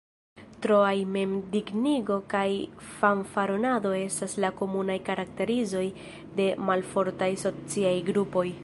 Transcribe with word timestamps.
Troaj 0.65 0.93
mem-dignigo 1.15 2.15
kaj 2.31 2.47
fanfaronado 2.95 3.93
estas 3.99 4.35
la 4.45 4.51
komunaj 4.63 4.97
karakterizoj 5.11 5.87
de 6.41 6.53
malfortaj 6.73 7.33
sociaj 7.47 7.97
grupoj. 8.13 8.49